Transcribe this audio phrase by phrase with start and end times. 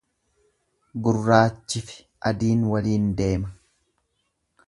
[1.07, 1.99] Gurraachi fi
[2.31, 3.55] adiin waliin deema.